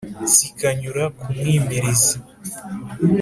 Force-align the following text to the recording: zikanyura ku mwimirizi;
zikanyura 0.35 1.03
ku 1.19 1.27
mwimirizi; 1.37 2.15